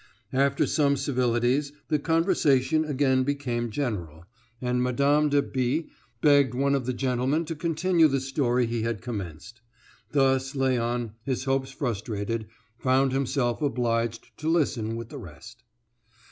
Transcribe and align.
After 0.33 0.65
some 0.65 0.97
civilities 0.97 1.73
the 1.89 1.99
conversation 1.99 2.83
again 2.85 3.21
became 3.21 3.69
general, 3.69 4.25
and 4.59 4.81
Mme. 4.81 5.29
de 5.29 5.43
B. 5.43 5.89
begged 6.21 6.55
one 6.55 6.73
of 6.73 6.87
the 6.87 6.93
gentlemen 6.93 7.45
to 7.45 7.55
continue 7.55 8.07
the 8.07 8.19
story 8.19 8.65
he 8.65 8.81
had 8.81 9.03
commenced. 9.03 9.61
Thus 10.11 10.53
Léon, 10.53 11.11
his 11.21 11.43
hopes 11.43 11.69
frustrated, 11.69 12.47
found 12.79 13.11
himself 13.11 13.61
obliged 13.61 14.35
to 14.39 14.49
listen 14.49 14.95
with 14.95 15.09
the 15.09 15.19
rest. 15.19 15.61